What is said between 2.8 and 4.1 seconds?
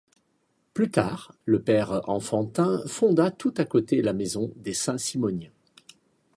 fonda tout à côté